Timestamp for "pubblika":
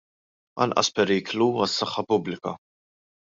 2.13-2.55